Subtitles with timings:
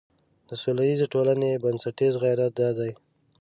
[0.49, 2.91] د سولیزې ټولنې بنسټیز غیرت دا دی.